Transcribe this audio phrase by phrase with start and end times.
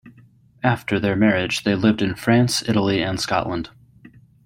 [0.63, 3.69] After their marriage they lived in France, Italy, and Scotland.